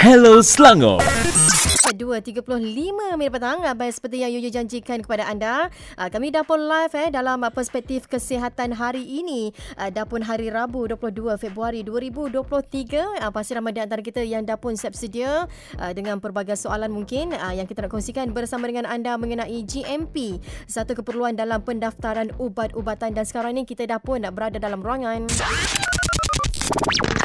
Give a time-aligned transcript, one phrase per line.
[0.00, 0.96] Hello Selangor.
[1.92, 2.40] 2.35
[3.20, 5.68] minit petang Baik seperti yang Yuyu janjikan kepada anda.
[5.92, 9.52] Uh, Kami dah pun live eh Dalam perspektif kesihatan hari ini.
[9.92, 12.32] Dah pun hari Rabu 22 Februari 2023
[13.20, 15.44] uh, Pasti ramai di antara kita yang dah pun siap sedia
[15.76, 20.96] uh, Dengan pelbagai soalan mungkin Yang kita nak kongsikan bersama dengan anda Mengenai GMP Satu
[20.96, 23.12] keperluan dalam pendaftaran ubat-ubatan.
[23.12, 25.28] Dan sekarang ni kita dah pun nak berada dalam ruangan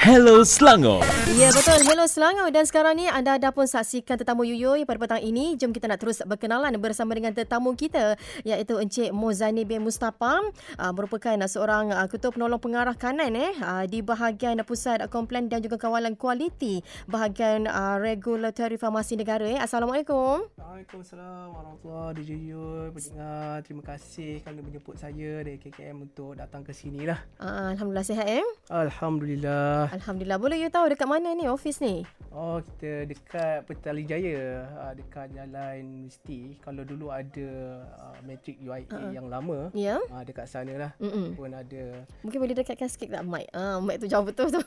[0.05, 1.01] Hello Selangor.
[1.33, 1.81] Ya betul.
[1.81, 5.57] Hello Selangor dan sekarang ni anda dah pun saksikan tetamu Yuyoy pada petang ini.
[5.57, 8.13] Jom kita nak terus berkenalan bersama dengan tetamu kita
[8.45, 10.45] iaitu Encik Mozani bin Mustafa
[10.77, 15.49] uh, merupakan uh, seorang uh, ketua penolong pengarah kanan eh uh, di bahagian pusat komplain
[15.49, 19.57] dan juga kawalan kualiti bahagian uh, regulatory farmasi negara eh.
[19.57, 20.45] Assalamualaikum.
[20.61, 22.45] Waalaikumsalam warahmatullahi DJ.
[22.93, 27.17] Pendengar, terima kasih kerana menjemput saya dari KKM untuk datang ke sini lah.
[27.41, 28.45] Uh, Alhamdulillah sihat eh.
[28.69, 29.94] Alhamdulillah.
[29.95, 30.35] Alhamdulillah.
[30.35, 32.03] Boleh you tahu dekat mana ni office ni?
[32.35, 36.59] Oh, kita dekat Petali Jaya, uh, dekat Jalan Universiti.
[36.59, 37.47] Kalau dulu ada
[37.95, 39.11] uh, Matric UIA uh-huh.
[39.15, 39.95] yang lama, Ya.
[39.95, 39.99] Yeah.
[40.11, 40.91] uh, dekat sana lah.
[40.99, 41.39] Mm-mm.
[41.39, 43.47] Pun ada Mungkin boleh dekatkan sikit tak mic?
[43.55, 44.59] Ah, mic tu jauh betul tu.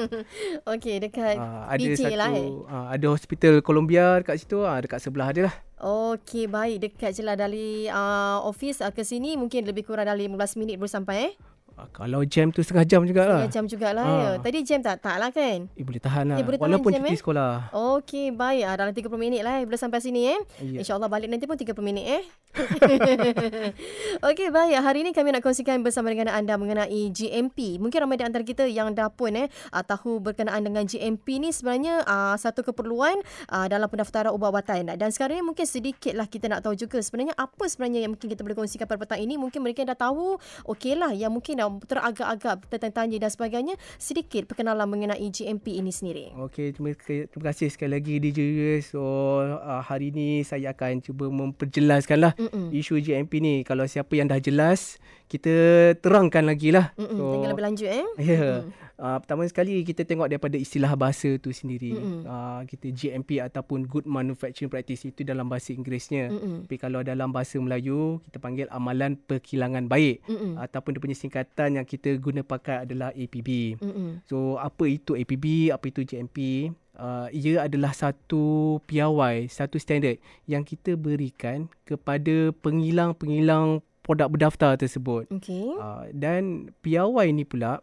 [0.74, 2.50] Okey, dekat uh, ada PJ satu lah eh.
[2.50, 5.54] uh, ada hospital Columbia dekat situ, uh, dekat sebelah dia lah.
[5.78, 6.82] Okey, baik.
[6.82, 10.82] Dekat je lah dari uh, office uh, ke sini mungkin lebih kurang dalam 15 minit
[10.82, 11.32] baru sampai eh.
[11.78, 13.46] Uh, kalau jam tu setengah jam jugalah.
[13.46, 14.18] Setengah jam jugalah Ah.
[14.18, 14.30] ya.
[14.42, 14.98] Tadi jam tak?
[14.98, 15.70] Tak lah kan?
[15.78, 16.36] Eh, boleh tahan lah.
[16.36, 17.18] Eh, boleh tahan Walaupun jam, cuti eh?
[17.22, 17.50] sekolah.
[17.70, 18.62] Okey, baik.
[18.66, 19.64] Ah, dalam 30 minit lah eh.
[19.64, 20.40] Bila sampai sini eh.
[20.58, 20.82] Ya.
[20.82, 22.22] InsyaAllah balik nanti pun 30 minit eh.
[24.26, 24.74] Okey, baik.
[24.74, 27.78] Hari ini kami nak kongsikan bersama dengan anda mengenai GMP.
[27.78, 31.54] Mungkin ramai di antara kita yang dah pun eh ah, tahu berkenaan dengan GMP ni
[31.54, 33.22] sebenarnya uh, satu keperluan
[33.54, 34.98] uh, dalam pendaftaran ubat-ubatan.
[34.98, 38.42] Dan sekarang ni mungkin sedikitlah kita nak tahu juga sebenarnya apa sebenarnya yang mungkin kita
[38.42, 39.38] boleh kongsikan pada petang ini.
[39.38, 43.74] Mungkin mereka dah tahu, okeylah yang mungkin dah teragak-agak tertanya dan sebagainya.
[44.00, 46.32] Sedikit perkenalan mengenai GMP ini sendiri.
[46.36, 48.40] Okey, terima, terima kasih sekali lagi DJ.
[48.82, 49.02] So,
[49.42, 52.72] uh, hari ni saya akan cuba memperjelaskan lah Mm-mm.
[52.72, 53.54] isu GMP ni.
[53.62, 54.96] Kalau siapa yang dah jelas,
[55.28, 55.52] kita
[56.00, 56.96] terangkan lagi lah.
[56.96, 57.38] Mm-mm.
[57.38, 58.06] Dengan lebih lanjut eh.
[58.16, 58.36] Ya.
[58.38, 58.87] Yeah.
[58.98, 61.94] Uh, pertama sekali kita tengok daripada istilah bahasa tu sendiri.
[62.26, 66.34] Uh, kita GMP ataupun Good Manufacturing Practice itu dalam bahasa Inggerisnya.
[66.34, 66.66] Mm-mm.
[66.66, 70.26] Tapi kalau dalam bahasa Melayu, kita panggil amalan perkilangan baik.
[70.26, 70.58] Mm-mm.
[70.58, 73.78] Ataupun dia punya singkatan yang kita guna pakai adalah APB.
[73.78, 74.26] Mm-mm.
[74.26, 76.68] So apa itu APB, apa itu GMP?
[76.98, 80.18] Uh, ia adalah satu piawai, satu standard
[80.50, 85.30] yang kita berikan kepada pengilang-pengilang produk berdaftar tersebut.
[85.30, 85.78] Okey.
[85.78, 87.78] Uh, dan piawai ni pula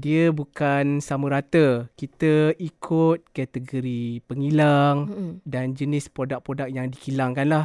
[0.00, 1.92] dia bukan sama rata.
[1.92, 5.30] Kita ikut kategori pengilang Mm-mm.
[5.44, 7.64] dan jenis produk-produk yang dikilangkan lah.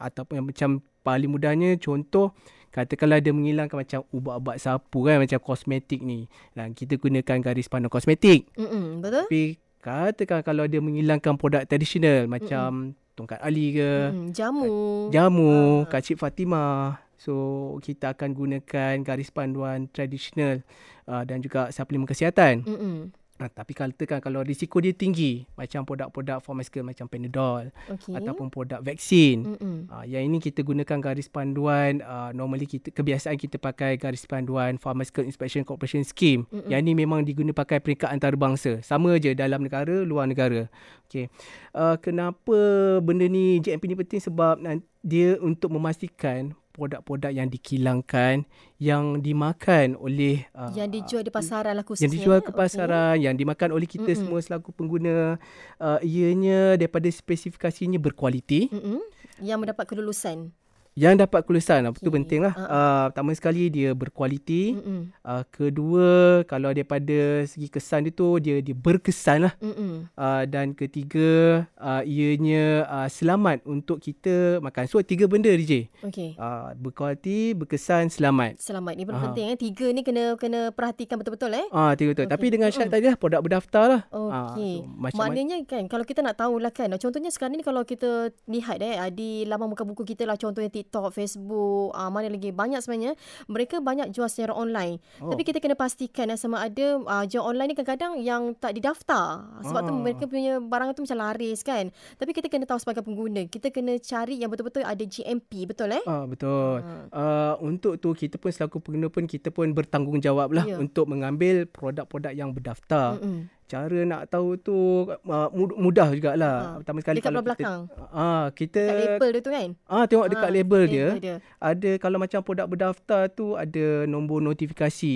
[0.00, 0.70] Ataupun yang macam
[1.04, 2.32] paling mudahnya contoh
[2.72, 6.26] katakanlah dia menghilangkan macam ubat-ubat sapu kan macam kosmetik ni.
[6.56, 8.48] Dan kita gunakan garis panel kosmetik.
[8.56, 9.04] Mm-mm.
[9.04, 9.28] Betul?
[9.28, 9.44] Tapi
[9.84, 14.28] katakan kalau dia menghilangkan produk tradisional macam tongkat ali ke, Mm-mm.
[14.34, 14.68] Jamu.
[15.08, 17.05] jamu, Kak Cik Fatimah.
[17.16, 20.60] So kita akan gunakan garis panduan tradisional
[21.08, 22.62] uh, dan juga suplemen kesihatan.
[22.64, 22.96] Mm-mm.
[23.36, 28.16] Uh, tapi katakan kalau risiko dia tinggi macam produk-produk pharmaceutical macam Panadol Okey.
[28.16, 29.60] ataupun produk vaksin.
[29.92, 34.80] Uh, yang ini kita gunakan garis panduan uh, normally kita kebiasaan kita pakai garis panduan
[34.80, 36.48] Pharmaceutical Inspection Corporation Scheme.
[36.48, 36.72] Mm-mm.
[36.72, 38.80] Yang ini memang digunakan pakai peringkat antarabangsa.
[38.80, 40.72] Sama je dalam negara, luar negara.
[41.04, 41.28] Okey.
[41.76, 42.56] Uh, kenapa
[43.04, 44.64] benda ni GMP ni penting sebab
[45.04, 48.44] dia untuk memastikan produk-produk yang dikilangkan
[48.76, 52.04] yang dimakan oleh uh, Yang dijual di pasaran lah khususnya.
[52.04, 54.20] yang dijual ke pasaran, yang dimakan oleh kita Mm-mm.
[54.20, 55.40] semua selaku pengguna,
[55.80, 59.00] uh, ianya daripada spesifikasinya berkualiti, Mm-mm.
[59.40, 60.52] Yang mendapat kelulusan.
[60.96, 61.92] Yang dapat kelulusan.
[61.92, 62.16] Itu Okey.
[62.24, 62.56] penting lah.
[62.56, 64.72] Ah, Uh, pertama sekali dia berkualiti.
[65.20, 66.08] Uh, kedua,
[66.48, 69.52] kalau daripada segi kesan dia tu, dia, dia berkesan lah.
[69.60, 74.88] Uh, dan ketiga, uh, ianya uh, selamat untuk kita makan.
[74.88, 75.92] So, tiga benda DJ.
[76.00, 76.40] Okey.
[76.40, 78.56] Uh, berkualiti, berkesan, selamat.
[78.56, 79.20] Selamat ni Aha.
[79.28, 79.56] penting eh.
[79.60, 81.66] Tiga ni kena kena perhatikan betul-betul eh.
[81.76, 82.24] Ah, tiga betul.
[82.24, 82.32] Okey.
[82.32, 84.02] Tapi dengan syarat tadi lah, produk berdaftar lah.
[84.08, 84.80] Ah, Okey.
[84.80, 86.88] so, macam Maknanya kan kalau kita nak tahulah kan.
[86.96, 91.10] Contohnya sekarang ni kalau kita lihat eh di laman muka buku kita lah contohnya TikTok,
[91.10, 95.02] Facebook, ah, mana lagi banyak sebenarnya mereka banyak jual secara online.
[95.18, 95.28] Oh.
[95.28, 99.42] Tapi kita kena pastikan eh, sama ada ah, jual online ni kadang-kadang yang tak didaftar.
[99.60, 99.98] Sebab tu Ah.
[99.98, 101.90] mereka punya barang tu macam laris kan.
[102.14, 106.04] Tapi kita kena tahu sebagai pengguna, kita kena cari yang betul-betul ada GMP, betul eh?
[106.06, 106.78] Ah betul.
[107.10, 107.10] Ah.
[107.10, 110.78] Uh, untuk tu kita pun selaku pengguna pun kita pun bertanggungjawab lah Ya.
[110.78, 113.18] untuk mengambil produk-produk yang berdaftar.
[113.18, 113.50] Mm-mm.
[113.66, 114.76] Cara nak tahu tu
[115.08, 116.56] uh, mud- mudah jugalah.
[116.56, 116.76] Ha.
[116.78, 117.80] Pertama sekali Dekat belah kita belakang.
[118.08, 119.68] ah kita Kat label dia tu kan?
[119.86, 121.36] ah tengok dekat Ah, label dia, dia.
[121.56, 125.14] ada kalau macam produk berdaftar tu ada nombor notifikasi.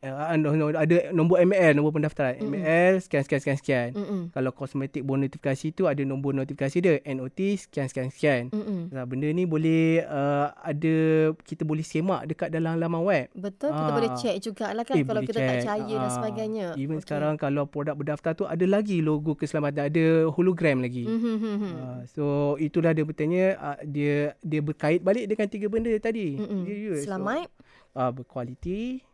[0.00, 0.26] Uh,
[0.74, 2.34] ada nombor ML, nombor pendaftaran.
[2.36, 2.50] Mm-mm.
[2.56, 3.88] ML sekian sekian sekian sekian.
[3.92, 4.20] Mm-mm.
[4.30, 8.42] Kalau kosmetik bon notifikasi tu ada nombor notifikasi dia NOT sekian sekian sekian.
[8.50, 8.90] Mm-mm.
[8.90, 10.94] Nah, benda ni boleh uh, ada
[11.40, 13.26] kita boleh semak dekat dalam laman web.
[13.32, 13.92] Betul, kita Ah.
[13.92, 15.54] boleh check jugalah kan Eh, kalau kita tak check.
[15.60, 16.66] percaya dan Ah, sebagainya.
[16.74, 17.04] Even Okey.
[17.04, 21.04] sekarang kalau produk berdaftar tu ada lagi logo keselamatan, ada hologram lagi.
[21.04, 21.60] Mm-hmm.
[21.60, 22.24] Uh, so
[22.56, 26.40] itulah dia bertanya uh, dia dia berkait balik dengan tiga benda tadi.
[26.40, 26.64] Mm-mm.
[26.64, 27.04] Ya, ya.
[27.04, 27.52] Selamat,
[27.92, 29.04] So, uh, berkualiti,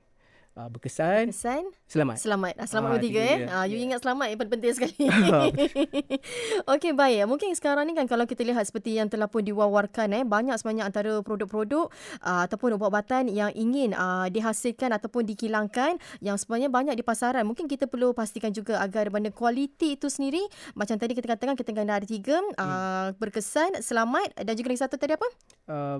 [0.58, 2.16] uh, berkesan, kesan, selamat.
[2.18, 2.52] Selamat.
[2.58, 3.38] Ah, selamat Ah, ah, tiga tiga eh.
[3.50, 3.84] Ah, you Ya.
[3.90, 5.04] ingat selamat yang penting sekali.
[6.74, 7.26] Okey baik.
[7.30, 10.84] Mungkin sekarang ni kan kalau kita lihat seperti yang telah pun diwawarkan eh banyak sebanyak
[10.86, 11.90] antara produk-produk
[12.22, 17.46] uh, ataupun ubat-ubatan yang ingin uh, dihasilkan ataupun dikilangkan yang sebenarnya banyak di pasaran.
[17.46, 20.42] Mungkin kita perlu pastikan juga agar mana kualiti itu sendiri
[20.74, 24.96] macam tadi kita katakan kita kena ada tiga uh, berkesan, selamat dan juga lagi satu
[24.96, 25.28] tadi apa?
[25.70, 25.98] Uh,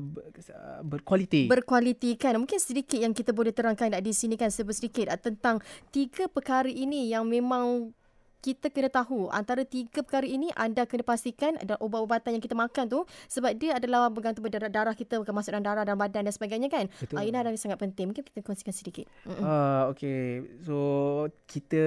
[0.51, 1.47] uh, berkualiti.
[1.47, 2.35] berkualiti kan.
[2.41, 5.61] Mungkin sedikit yang kita boleh terangkan di sini kan serba sedikit ah, tentang
[5.93, 7.93] tiga perkara ini yang memang
[8.41, 12.89] kita kena tahu antara tiga perkara ini anda kena pastikan ada ubat-ubatan yang kita makan
[12.89, 16.33] tu sebab dia adalah bergantung pada darah kita bukan masuk dalam darah dalam badan dan
[16.33, 16.89] sebagainya kan.
[16.89, 17.21] Betul.
[17.21, 18.11] Ah, ini adalah sangat penting.
[18.11, 19.05] Mungkin kita kongsikan sedikit.
[19.29, 19.45] Mm-mm.
[19.45, 20.41] Ah, okay.
[20.65, 20.77] So,
[21.45, 21.85] kita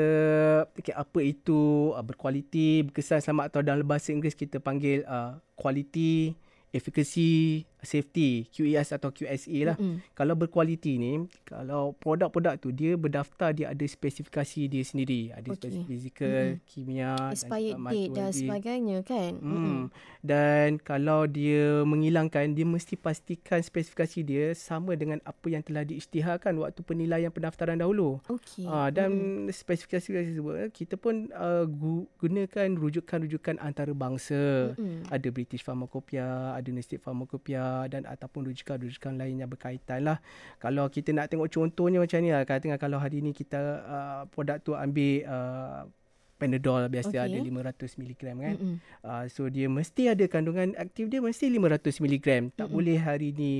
[0.77, 6.37] okay, apa itu uh, berkualiti, berkesan selamat atau dalam bahasa Inggeris kita panggil uh, quality,
[6.73, 9.77] efficacy, safety, QES atau QSA lah.
[9.77, 10.01] Mm-mm.
[10.17, 15.29] Kalau berkualiti ni, kalau produk-produk tu dia berdaftar dia ada spesifikasi dia sendiri.
[15.35, 15.83] Ada okay.
[15.85, 19.31] fizikal, kimia Expired juga date dan sebagainya kan.
[19.37, 19.53] Mm-mm.
[19.53, 19.83] Hmm.
[20.23, 26.55] Dan kalau dia menghilangkan, dia mesti pastikan spesifikasi dia sama dengan apa yang telah diisytiharkan
[26.57, 28.17] waktu penilaian pendaftaran dahulu.
[28.31, 28.65] Okey.
[28.65, 29.11] Ah dan
[29.51, 34.73] spesifikasi tersebut kita pun uh, gu- gunakan rujukan-rujukan antarabangsa.
[34.79, 35.05] Mm-mm.
[35.11, 40.23] Ada British Pharmacopoeia, ada Nasdaq Pharmacopoeia dan ataupun rujukan-rujukan lain yang berkaitan lah.
[40.57, 42.41] Kalau kita nak tengok contohnya macam ni lah.
[42.41, 45.83] Katakan kalau hari ni kita uh, produk tu ambil uh,
[46.33, 47.23] Panadol biasa Okey.
[47.23, 47.37] ada
[47.71, 48.55] 500 mg kan.
[48.99, 52.27] Uh, so dia mesti ada kandungan aktif dia mesti 500 mg.
[52.51, 52.67] Tak Mm-mm.
[52.69, 53.53] boleh hari ni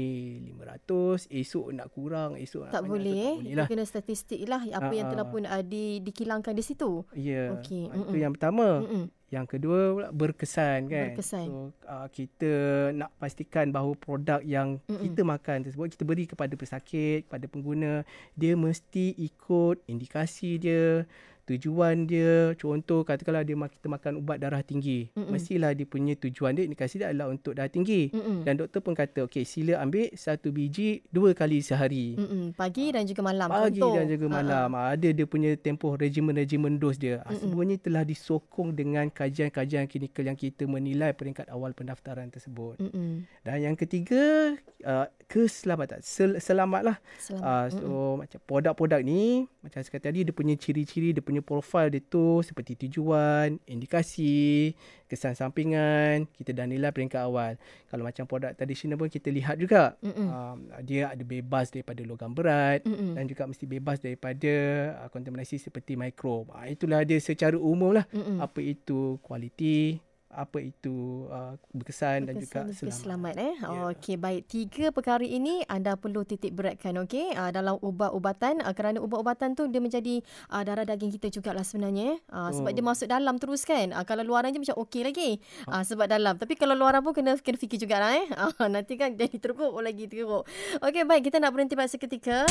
[0.52, 2.92] 500, esok nak kurang, esok nak Tak banyak.
[2.92, 3.24] boleh eh.
[3.30, 3.68] tak boleh lah.
[3.68, 5.32] kena statistik lah apa yang Ah, telah ah.
[5.32, 7.08] pun uh, di, dikilangkan di situ.
[7.14, 7.56] Ya.
[7.56, 8.84] Okey, Ah, Itu yang pertama.
[8.84, 9.06] Mm-mm.
[9.34, 11.18] Yang kedua pula berkesan kan.
[11.18, 11.46] Berkesan.
[11.50, 11.58] So
[11.90, 12.54] uh, kita
[12.94, 15.02] nak pastikan bahawa produk yang Mm-mm.
[15.02, 18.06] Kita makan tersebut kita beri kepada pesakit, kepada pengguna,
[18.38, 21.10] dia mesti ikut indikasi dia,
[21.44, 22.56] tujuan dia.
[22.56, 25.12] Contoh katakanlah dia kita makan ubat darah tinggi.
[25.12, 25.32] Mm-mm.
[25.32, 28.12] Mestilah dia punya tujuan dia indikasi dia adalah untuk darah tinggi.
[28.14, 28.48] Mm-mm.
[28.48, 32.16] Dan doktor pun kata, okey sila ambil satu biji dua kali sehari.
[32.16, 32.56] Mm-mm.
[32.56, 33.48] Pagi dan juga malam.
[33.52, 33.96] Pagi Contoh.
[34.00, 34.70] dan juga malam.
[34.76, 37.24] Ha, Ada dia punya tempoh regimen-regimen dos dia.
[37.24, 37.40] Ha, Mm-mm.
[37.44, 42.78] semuanya telah disokong dengan kajian-kajian klinikal yang kita menilai peringkat awal pendaftaran tersebut.
[42.80, 43.26] Mm-mm.
[43.44, 44.56] Dan yang ketiga,
[44.86, 46.00] uh, keselamatan.
[46.06, 47.02] Sel- selamatlah.
[47.18, 47.44] Selamat.
[47.44, 47.88] Uh, so
[48.22, 52.44] macam produk-produk ni, macam saya kata tadi, dia punya ciri-ciri, dia punya profil dia tu
[52.46, 54.76] seperti tujuan, indikasi,
[55.10, 57.58] kesan sampingan, kita dah nilai peringkat awal.
[57.90, 59.98] Kalau macam produk tradisional pun kita lihat juga.
[60.06, 60.28] Mm-mm.
[60.30, 63.18] Um, dia ada bebas daripada logam berat Mm-mm.
[63.18, 64.54] dan juga mesti bebas daripada
[65.02, 66.54] uh, kontaminasi seperti mikrob.
[66.54, 68.38] Uh, itulah dia secara umum lah Mm-mm.
[68.44, 69.98] apa itu kualiti,
[70.34, 73.00] apa itu uh, berkesan, dan juga Berkesan dan juga selamat.
[73.00, 73.54] selamat eh.
[73.64, 74.42] Oh, Okey, baik.
[74.46, 79.66] Tiga perkara ini anda perlu titik beratkan okey uh, dalam ubat-ubatan uh, kerana ubat-ubatan tu
[79.66, 82.20] dia menjadi uh, darah daging kita jugalah sebenarnya eh.
[82.28, 82.74] Uh, sebab Oh.
[82.74, 83.90] dia masuk dalam terus kan.
[83.90, 85.38] Uh, kalau luaran je macam okey lagi.
[85.64, 86.34] Uh, sebab dalam.
[86.36, 88.26] Tapi kalau luaran pun kena kena fikir jugalah eh.
[88.54, 90.44] Uh, nanti kan jadi teruk lagi teruk.
[90.80, 91.28] Okey, baik.
[91.28, 92.50] Kita nak berhenti pada seketika.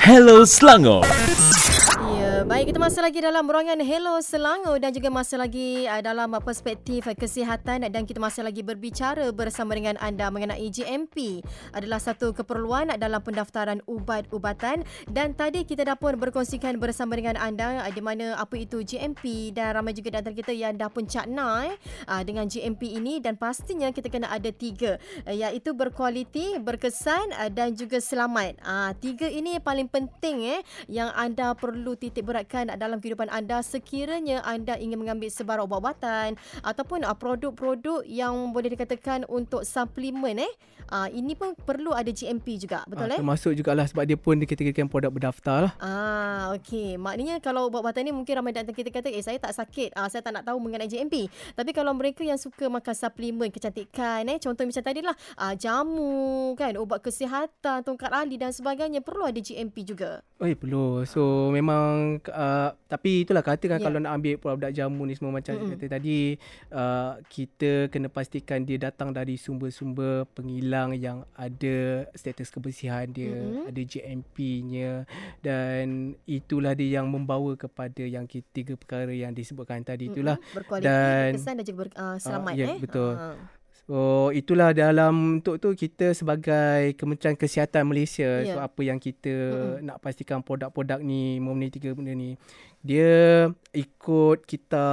[0.00, 1.04] Hello Selangor.
[1.90, 6.30] Ya, baik kita masih lagi dalam ruangan Hello Selangor dan juga masih lagi uh, dalam
[6.38, 11.42] perspektif kesihatan dan kita masih lagi berbicara bersama dengan anda mengenai GMP
[11.74, 17.82] adalah satu keperluan dalam pendaftaran ubat-ubatan dan tadi kita dah pun berkongsikan bersama dengan anda
[17.82, 21.10] uh, di mana apa itu GMP dan ramai juga di antara kita yang dah pun
[21.10, 27.34] cakna eh, dengan GMP ini dan pastinya kita kena ada tiga uh, iaitu berkualiti, berkesan
[27.50, 28.62] dan juga selamat.
[28.62, 34.40] Uh, tiga ini paling penting eh yang anda perlu titik beratkan dalam kehidupan anda sekiranya
[34.44, 40.52] anda ingin mengambil sebarang ubat-ubatan ataupun uh, produk-produk yang boleh dikatakan untuk suplemen eh.
[40.90, 43.18] Uh, ini pun perlu ada GMP juga, betul Ah, eh?
[43.22, 45.72] termasuk jugalah sebab dia pun dikategorikan produk berdaftar lah.
[45.78, 46.98] Ah, okey.
[46.98, 50.10] Maknanya kalau ubat-ubatan ni mungkin ramai di antara kita kata, eh saya tak sakit, ah,
[50.10, 51.30] saya tak nak tahu mengenai GMP.
[51.54, 56.58] Tapi kalau mereka yang suka makan suplemen kecantikan, eh, contoh macam tadi lah, ah, jamu,
[56.58, 60.26] kan, ubat kesihatan, tongkat ali dan sebagainya, perlu ada GMP juga.
[60.42, 61.04] Oh, perlu.
[61.04, 63.84] So memang memang uh, tapi itulah katakan yeah.
[63.84, 65.68] kalau nak ambil produk jamu ni semua macam Mm-mm.
[65.68, 66.18] mm kata tadi
[66.72, 73.68] uh, kita kena pastikan dia datang dari sumber-sumber pengilang yang ada status kebersihan dia, Mm-mm.
[73.68, 75.04] ada GMP-nya
[75.44, 80.40] dan itulah dia yang membawa kepada yang tiga perkara yang disebutkan tadi itulah.
[80.40, 80.56] Mm-mm.
[80.56, 82.78] berkualiti, Dan- berkesan dan juga ber, uh, selamat ya, eh.
[82.80, 83.12] betul.
[83.14, 83.59] Ah.
[83.90, 88.54] So itulah dalam untuk tu kita sebagai Kementerian Kesihatan Malaysia Ya.
[88.54, 89.82] so apa yang kita Mm-mm.
[89.82, 92.38] nak pastikan produk-produk ni memenuhi tiga benda ni
[92.80, 94.86] dia ikut kita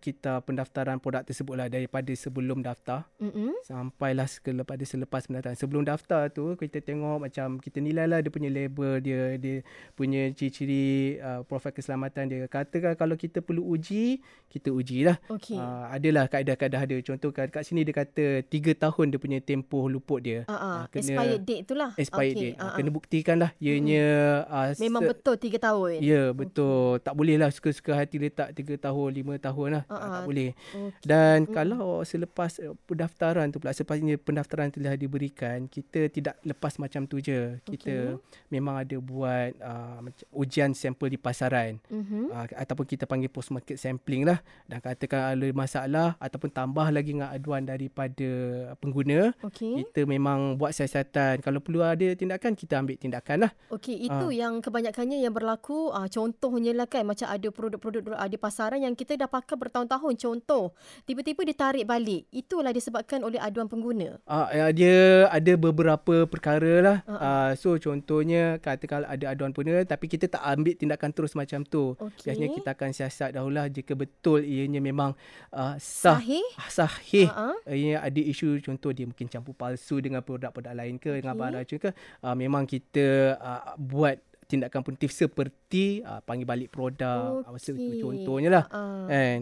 [0.00, 3.52] kita pendaftaran produk tersebut lah daripada sebelum daftar Mm-mm.
[3.66, 4.24] sampailah
[4.64, 5.58] pada selepas pendaftaran.
[5.58, 10.30] Sebelum daftar tu kita tengok macam kita nilai lah dia punya label dia, dia punya
[10.32, 12.40] ciri-ciri uh, profil keselamatan dia.
[12.46, 15.18] Katakan kalau kita perlu uji, kita uji lah.
[15.28, 15.58] Okey.
[15.58, 16.98] Uh, adalah kaedah-kaedah dia.
[17.02, 20.46] Contoh kat, kat sini dia kata 3 tahun dia punya tempoh luput dia.
[20.48, 20.60] Ah, ah.
[20.62, 21.90] ah, kena- expired date tu lah.
[21.98, 22.56] Expired Okey, date.
[22.56, 22.74] ah, Uh, ah.
[22.78, 24.06] kena buktikan lah ianya
[24.46, 25.98] uh, Memang betul 3 tahun.
[26.00, 26.91] Ya betul.
[27.00, 29.84] Tak boleh lah suka-suka hati letak 3 tahun, 5 tahun lah.
[29.88, 30.10] Ah, Uh, ah.
[30.18, 30.50] tak boleh.
[30.52, 31.06] Okey.
[31.06, 31.54] Dan Mm-mm.
[31.54, 37.22] kalau selepas uh, pendaftaran tu pula, sepatutnya pendaftaran telah diberikan, kita tidak lepas macam tu
[37.22, 37.62] je.
[37.62, 38.18] Kita
[38.50, 40.02] memang ada buat uh,
[40.34, 41.78] ujian sampel di pasaran.
[41.88, 42.34] Mhm.
[42.34, 44.42] Uh, ataupun kita panggil post market sampling lah.
[44.66, 48.30] Dan katakan ada masalah ataupun tambah lagi dengan aduan daripada
[48.80, 49.86] pengguna, Okey.
[49.86, 51.44] kita memang buat siasatan.
[51.44, 53.52] Kalau perlu ada tindakan, kita ambil tindakan lah.
[53.70, 58.80] Okey, itu yang kebanyakannya yang berlaku uh, contohnya lah kan macam ada produk-produk di pasaran
[58.82, 60.72] yang kita dah pakai bertahun-tahun contoh.
[61.04, 62.26] Tiba-tiba ditarik balik.
[62.32, 64.18] Itulah disebabkan oleh aduan pengguna.
[64.24, 66.98] Uh, dia ada beberapa perkara lah.
[67.04, 67.20] Uh-uh.
[67.20, 71.94] Uh, so contohnya katakan ada aduan pengguna tapi kita tak ambil tindakan terus macam tu.
[71.98, 72.30] Okey.
[72.30, 75.12] Biasanya kita akan siasat dahululah jika betul ianya memang
[75.52, 76.46] uh, sah Sahih?
[76.70, 77.28] sahih.
[77.28, 77.54] Ha-ha.
[77.66, 81.40] Uh, ia ada isu contoh dia mungkin campur palsu dengan produk-produk lain ke dengan Okey.
[81.42, 81.90] bahan racun ke
[82.24, 87.88] uh, memang kita uh, buat tindakan punitif seperti uh, panggil balik produk okay.
[87.88, 88.02] Okey.
[88.04, 89.08] contohnya lah Ah.
[89.08, 89.38] kan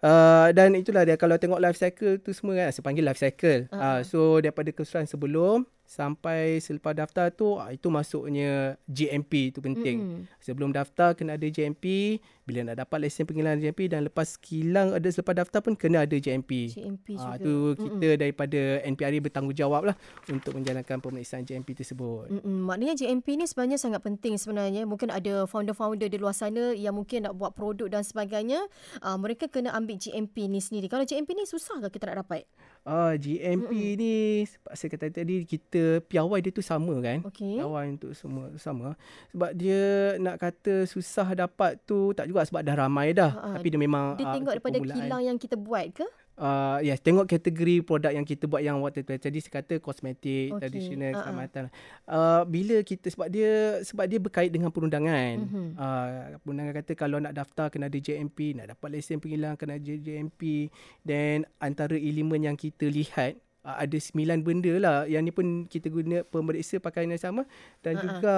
[0.00, 3.68] uh, dan itulah dia kalau tengok life cycle tu semua kan saya panggil life cycle
[3.68, 9.52] Ah, uh, uh, so daripada keseluruhan sebelum sampai selepas daftar tu uh, itu masuknya GMP
[9.52, 10.22] tu penting Mm-mm.
[10.40, 15.08] sebelum daftar kena ada GMP bila nak dapat lesen pengilang GMP dan lepas kilang ada
[15.08, 17.44] selepas daftar pun kena ada GMP GMP Ah, juga.
[17.44, 22.28] tu kita daripada NPRA bertanggungjawab lah untuk menjalankan pemeriksaan GMP tersebut.
[22.28, 22.64] Mm-mm.
[22.64, 24.84] Maknanya GMP ni sebenarnya sangat penting sebenarnya.
[24.84, 28.60] Mungkin ada founder-founder di luar sana yang mungkin nak buat produk dan sebagainya.
[29.00, 30.90] Uh, mereka kena ambil GMP ni sendiri.
[30.90, 32.44] Kalau GMP ni susah ke kita nak dapat?
[32.84, 33.96] Ah GMP Mm-mm.
[33.96, 37.24] ni sebab saya kata tadi kita piawai dia tu sama kan.
[37.24, 37.56] Okey.
[37.56, 38.92] Piawai untuk semua sama.
[39.32, 43.32] Sebab dia nak kata susah dapat tu tak juga sebab dah ramai dah.
[43.32, 43.48] Ha.
[43.56, 44.98] Tapi dia memang Dia ah, tengok daripada permulaan.
[45.00, 46.04] kilang yang kita buat ke?
[46.34, 50.50] Uh, yes, tengok kategori produk yang kita buat yang waktu tu tadi saya kata kosmetik,
[50.50, 51.18] Okey, tradisional, ha-ha.
[51.22, 51.62] keselamatan.
[52.10, 55.34] Uh, bila kita sebab dia sebab dia berkait dengan perundangan.
[55.46, 55.78] Mhm.
[55.78, 59.94] Uh, perundangan kata kalau nak daftar kena ada JMP, nak dapat lesen pengilang kena ada
[59.94, 60.74] JMP
[61.06, 65.86] dan antara elemen yang kita lihat uh, ada sembilan benda lah yang ni pun kita
[65.86, 67.46] guna pemeriksa pakaian yang sama
[67.78, 68.04] dan Ha-ha.
[68.10, 68.34] juga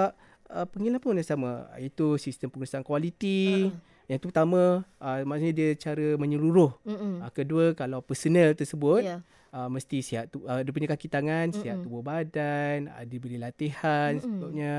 [0.53, 3.96] uh, pengilang pun yang sama iaitu sistem pengurusan kualiti Ha-ha.
[4.07, 4.61] Yang tu pertama
[4.97, 7.19] uh, maksudnya dia cara menyeluruh Mm-mm.
[7.19, 9.19] Uh, kedua kalau personal tersebut Ya.
[9.51, 11.85] uh, mesti sihat tu uh, dia punya kaki tangan sihat Mm-mm.
[11.85, 14.23] tubuh badan uh, diberi latihan Mm-mm.
[14.23, 14.73] sebelumnya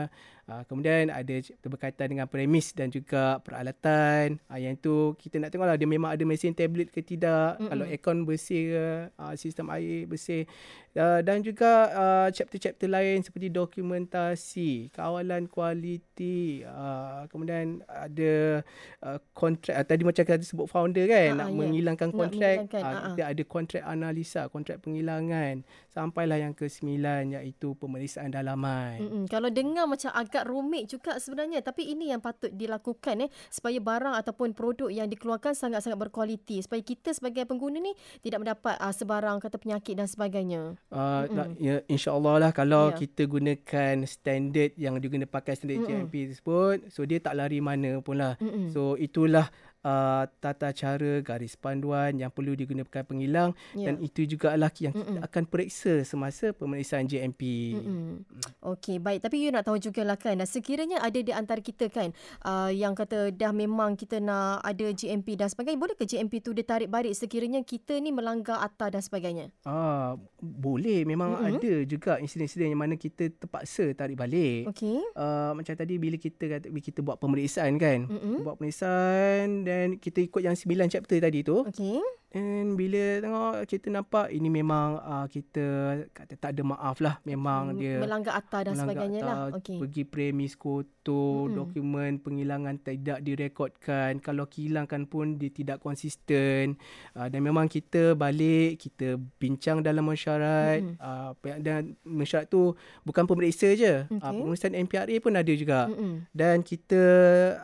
[0.48, 1.36] uh, kemudian ada
[1.68, 6.24] berkaitan dengan premis dan juga peralatan uh, yang tu kita nak tengoklah dia memang ada
[6.24, 7.68] mesin tablet ke tidak Mm-mm.
[7.70, 8.86] kalau aircon bersih ke
[9.20, 10.48] uh, sistem air bersih
[10.96, 18.64] uh, dan juga uh, chapter-chapter lain seperti dokumentasi kawalan kualiti uh, kemudian ada
[19.04, 21.56] uh, kontrak uh, tadi macam kita sebut founder kan Ha, nak ya.
[21.60, 23.06] menghilangkan Nak kontrak menghilangkan, uh, ha.
[23.12, 25.60] kita ada kontrak analisa kontrak penghilangan
[25.92, 26.88] sampailah yang ke-9
[27.36, 29.24] iaitu pemeriksaan dalaman Mm-mm.
[29.28, 34.14] Kalau dengar macam agak rumit juga sebenarnya tapi ini yang patut dilakukan eh supaya barang
[34.16, 39.38] ataupun produk yang dikeluarkan sangat-sangat berkualiti supaya kita sebagai pengguna ni tidak mendapat uh, sebarang
[39.38, 40.76] kata penyakit dan sebagainya.
[40.88, 41.32] Uh, Mm-mm.
[41.32, 42.96] nak- ya, InsyaAllah lah kalau Ya.
[42.98, 45.80] kita gunakan standard yang diguna pakai standard.
[45.80, 48.34] GMP tersebut so dia tak lari mana pun lah
[48.68, 49.48] so itulah
[49.82, 53.90] uh, tata cara garis panduan yang perlu digunakan pengilang Ya.
[53.90, 55.24] dan itu juga lah yang kita Mm-mm.
[55.24, 58.24] akan periksa semasa pemeriksaan GMP Mm-mm.
[58.64, 59.22] Okey, baik.
[59.22, 62.10] Tapi you nak tahu jugalah kan, sekiranya ada di antara kita kan
[62.42, 66.50] uh, yang kata dah memang kita nak ada GMP dan sebagainya, boleh ke GMP tu
[66.52, 69.46] ditarik balik sekiranya kita ni melanggar ATA dan sebagainya?
[69.62, 71.48] Ah, boleh memang Mm-mm.
[71.56, 74.70] ada juga insiden-insiden yang mana kita terpaksa tarik balik.
[74.72, 74.98] Okey.
[75.14, 78.08] Uh, macam tadi bila kita kata bila kita buat pemeriksaan kan.
[78.08, 78.42] Mm-mm.
[78.42, 81.62] Buat pemeriksaan dan kita ikut yang 9 chapter tadi tu.
[81.62, 82.02] Okey.
[82.28, 85.64] And bila tengok kita nampak ini memang uh, kita
[86.12, 87.16] kata tak ada maaf lah.
[87.24, 89.36] Memang Hmm, dia melanggar akta dan melanggar sebagainya lah.
[89.48, 89.78] akta, Okey.
[89.80, 91.56] Pergi premis kotor, Mm-mm.
[91.56, 94.20] dokumen penghilangan tidak direkodkan.
[94.20, 96.76] Kalau hilangkan pun dia tidak konsisten.
[97.16, 100.84] Uh, dan memang kita balik, kita bincang dalam mesyuarat.
[100.84, 101.00] Mm-mm.
[101.00, 101.32] Uh,
[101.64, 102.76] dan mesyuarat tu
[103.08, 104.04] bukan pemeriksa je.
[104.04, 104.36] Uh, Okey.
[104.44, 105.88] pemeriksaan MPRA pun ada juga.
[105.88, 106.28] Mm-mm.
[106.36, 107.00] Dan kita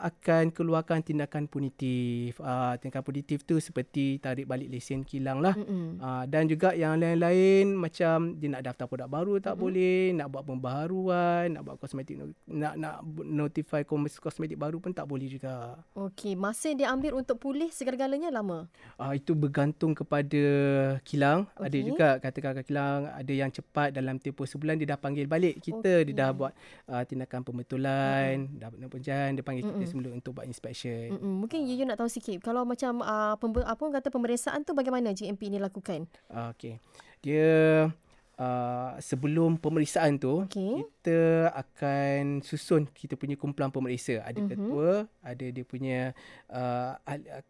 [0.00, 2.40] akan keluarkan tindakan punitif.
[2.40, 5.58] Uh, tindakan punitif tu seperti tarik balik lesen kilang lah.
[5.58, 5.98] Mm-mm.
[5.98, 9.64] Uh, dan juga yang lain-lain macam dia nak daftar produk baru tak Mm-mm.
[9.66, 15.10] boleh, nak buat pembaharuan, nak buat kosmetik nak nak notify kos- kosmetik baru pun tak
[15.10, 15.82] boleh juga.
[15.98, 18.70] Okey, masa yang dia ambil untuk pulih segala-galanya lama.
[19.00, 20.44] Uh, itu bergantung kepada
[21.02, 21.48] kilang.
[21.56, 21.88] Ada Okey.
[21.88, 26.12] juga katakan kilang ada yang cepat dalam tempoh sebulan dia dah panggil balik kita, dia
[26.12, 26.52] dah buat
[26.92, 29.88] uh, tindakan pembetulan, dah buat penjahan, dia panggil kita Mm-mm.
[29.88, 31.16] semula untuk buat inspection.
[31.16, 31.48] Mm-mm.
[31.48, 32.44] Mungkin Yuyu nak tahu sikit.
[32.44, 36.04] Kalau macam uh, pembe- apa kata pemeriksaan tu bagaimana GMP ni lakukan?
[36.28, 36.76] Okey.
[37.20, 37.88] Dia
[38.36, 40.84] uh, sebelum pemeriksaan tu Okey.
[41.00, 41.20] kita
[41.54, 44.20] akan susun kita punya kumpulan pemeriksa.
[44.20, 44.48] Ada Mhm.
[44.48, 46.12] ketua, ada dia punya
[46.48, 46.92] uh,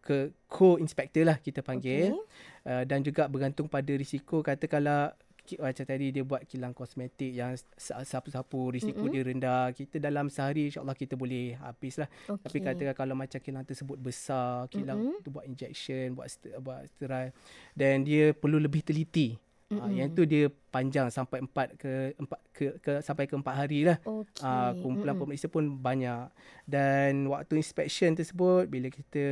[0.00, 2.14] ke co-inspector lah kita panggil.
[2.14, 2.22] Okey.
[2.64, 5.23] Uh, dan juga bergantung pada risiko katakanlah ki-
[5.60, 9.12] macam tadi dia buat kilang kosmetik yang sa- sapu-sapu risiko Mm-mm.
[9.12, 12.40] dia rendah kita dalam sehari insyaallah kita boleh habis lah Okey.
[12.40, 15.20] tapi katakan kalau macam kilang tersebut besar, kilang Mm-mm.
[15.20, 16.32] tu buat injection, buat
[16.64, 17.36] buat sterile
[17.76, 19.36] dan dia perlu lebih teliti.
[19.72, 19.96] Uh, Mm-mm.
[19.96, 23.96] yang tu dia panjang sampai empat ke empat ke, ke sampai ke empat hari lah.
[24.04, 24.44] Okey.
[24.44, 25.24] Uh, kumpulan Mm-mm.
[25.24, 26.28] pemeriksa pun banyak
[26.68, 29.24] dan waktu inspection tersebut bila kita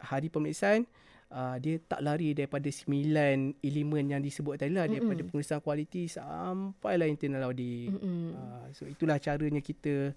[0.00, 0.88] hari pemeriksaan
[1.32, 5.30] uh, dia tak lari daripada sembilan elemen yang disebut tadi lah daripada Mm-mm.
[5.32, 7.92] pemeriksaan kualiti sampailah internal audit.
[7.96, 10.12] Uh, so itulah caranya kita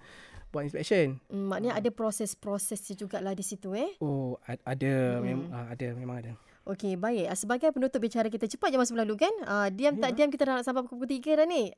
[0.52, 1.16] buat inspection.
[1.32, 3.96] Mm, maknanya ada proses-proses jugalah di situ eh.
[4.04, 5.24] Oh, ada Mm-mm.
[5.24, 6.32] mem- uh, ada memang ada.
[6.62, 7.26] Okey, baik.
[7.26, 9.34] Ah, Sebagai penutup bicara kita cepat je masa berlalu kan?
[9.50, 11.74] Ah, diam tak diam kita dah nak sampai pukul 3 dah ni.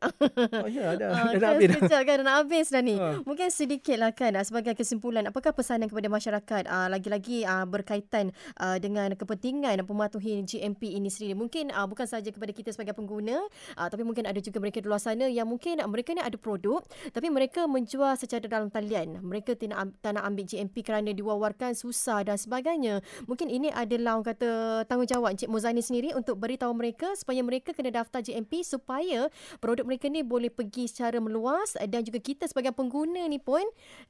[0.60, 1.08] Oh ya, ada.
[1.16, 1.80] Ah, dah nak habis dah.
[1.80, 2.96] sekejap kan dah nak habis dah ni.
[3.00, 3.16] Ah.
[3.24, 5.24] Mungkin sedikit lah kan ah, sebagai kesimpulan.
[5.32, 11.32] Apakah pesanan kepada masyarakat ah, lagi-lagi ah, berkaitan ah, dengan kepentingan mematuhi GMP ini sendiri.
[11.40, 13.40] Mungkin ah, bukan sahaja kepada kita sebagai pengguna
[13.80, 16.36] ah, tapi mungkin ada juga mereka di luar sana yang mungkin ah, mereka ni ada
[16.36, 16.84] produk
[17.16, 19.24] tapi mereka menjual secara dalam talian.
[19.24, 23.00] Mereka tidak tak nak ambil GMP kerana diwawarkan susah dan sebagainya.
[23.32, 24.52] Mungkin ini adalah orang kata
[24.90, 29.30] tanggungjawab Encik Muzani sendiri untuk beritahu mereka supaya mereka kena daftar GMP supaya
[29.62, 33.62] produk mereka ni boleh pergi secara meluas dan juga kita sebagai pengguna ni pun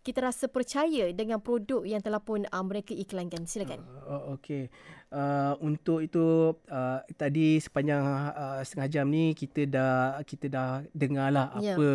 [0.08, 3.44] kita rasa percaya dengan produk yang telah pun uh, mereka iklankan.
[3.44, 3.84] Silakan.
[4.08, 4.72] Oh, okey.
[5.14, 6.26] Uh, untuk itu
[6.68, 8.02] uh, tadi sepanjang
[8.34, 9.94] uh, setengah jam ni kita dah
[10.26, 11.78] kita dah dengarlah Ya.
[11.78, 11.90] apa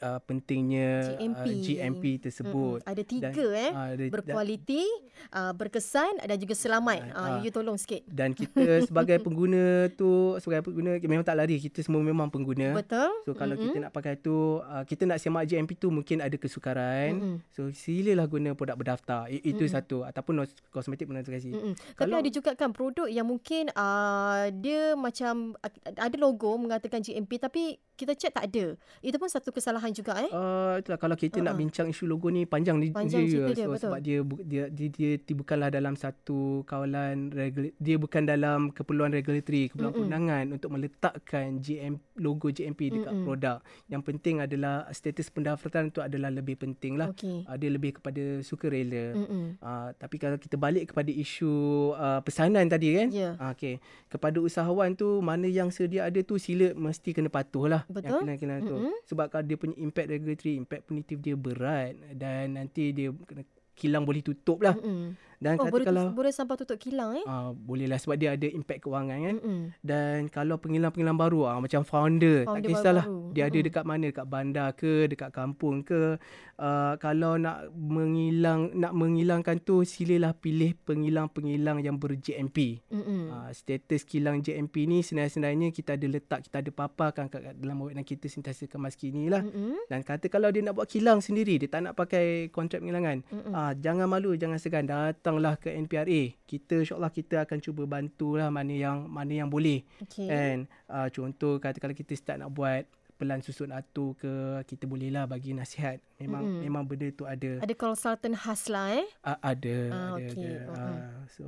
[0.00, 1.42] uh, pentingnya GMP.
[1.42, 2.78] uh, GMP tersebut.
[2.78, 2.92] Mm-mm.
[2.92, 3.70] Ada tiga Dan, eh.
[3.72, 4.84] ah, ada- Berkualiti,
[5.32, 6.98] uh, berkesan dan juga selamat.
[7.10, 7.36] Uh, ah.
[7.40, 8.04] you tolong sikit.
[8.06, 12.76] Dan kita sebagai pengguna tu sebagai pengguna memang tak lari kita semua memang pengguna.
[12.76, 13.10] Betul?
[13.24, 13.72] So kalau Mm-mm.
[13.72, 17.10] kita nak pakai tu uh, kita nak semak GMP tu mungkin ada kesukaran.
[17.16, 17.36] Mm-mm.
[17.50, 19.26] So silalah guna produk berdaftar.
[19.26, 19.74] I, itu Mm-mm.
[19.74, 21.50] satu ataupun kosmetik notifikasi.
[21.50, 21.74] Mm-mm.
[21.74, 25.56] Tapi Kalau- ada juga kan produk yang mungkin uh, dia macam
[25.96, 28.74] ada logo mengatakan GMP tapi kita cek tak ada.
[29.00, 30.30] Itu pun satu kesalahan juga eh.
[30.34, 31.46] Uh, itulah kalau kita uh-huh.
[31.46, 31.62] nak Uh-uh.
[31.62, 33.82] bincang isu logo ni panjang Panjang cerita dia, so, betul.
[33.86, 39.14] sebab dia, dia dia dia, dia bukanlah dalam satu kawalan regula- dia bukan dalam keperluan
[39.14, 40.10] regulatory keperluan Mm-mm.
[40.10, 43.26] perundangan untuk meletakkan GM logo GMP dekat Mm-mm.
[43.30, 43.58] produk.
[43.86, 47.14] Yang penting adalah status pendaftaran tu adalah lebih penting lah.
[47.14, 47.46] Okey.
[47.46, 49.14] Uh, dia lebih kepada sukarela.
[49.14, 49.62] Mm-mm.
[49.62, 53.08] Uh, tapi kalau kita balik kepada isu uh, pesanan tadi kan.
[53.14, 53.38] Ya.
[53.38, 53.78] Uh, okay.
[54.10, 57.82] Kepada usahawan tu mana yang sedia ada tu sila mesti kena patuh lah.
[57.86, 58.26] Betul.
[58.26, 58.74] Yang kilang-kilang tu.
[58.74, 58.94] Mm-mm.
[59.06, 64.06] Sebab kalau dia punya impact regulatory, impact punitif dia berat dan nanti dia kena kilang
[64.06, 64.74] boleh tutup lah.
[64.78, 65.18] Mm-mm.
[65.34, 67.24] Dan Oh, kata boleh, kalau boleh sampai tutup kilang eh?
[67.26, 69.36] uh, boleh lah sebab dia ada impact kewangan kan.
[69.42, 69.60] Mm-mm.
[69.82, 73.66] Dan kalau pengilang-pengilang baru ah macam founder, Founder tak kisahlah dia ada Mm-mm.
[73.68, 76.16] dekat mana dekat bandar ke dekat kampung ke
[76.56, 82.80] uh, kalau nak mengilang nak menghilangkan tu silalah pilih pengilang-pengilang yang ber-JMP.
[82.88, 83.28] Mm-mm.
[83.28, 87.78] Uh, status kilang JMP ni sebenarnya kita ada letak kita ada paparkan kat, kat dalam
[87.78, 89.40] webinar kita sentiasa kemas kini lah.
[89.40, 89.86] Mm-mm.
[89.86, 93.22] Dan kata kalau dia nak buat kilang sendiri, dia tak nak pakai kontrak pengilangan.
[93.30, 93.54] Mm-mm.
[93.54, 94.84] Ah, jangan malu, jangan segan.
[94.84, 96.34] Datanglah ke NPRA.
[96.44, 99.86] Kita insyaAllah kita akan cuba bantulah mana yang mana yang boleh.
[100.02, 100.26] Okey.
[100.26, 104.32] And uh, contoh kata kalau kita start nak buat pelan susun atur ke,
[104.66, 106.02] kita bolehlah bagi nasihat.
[106.18, 106.60] Memang Mm-mm.
[106.66, 107.62] memang benda tu ada.
[107.62, 109.06] Ada consultant khas lah eh?
[109.22, 110.50] Uh, ada, Ah, ada, okey.
[110.50, 110.74] ada.
[110.74, 111.44] Ah, so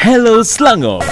[0.00, 1.02] Hello Selangor.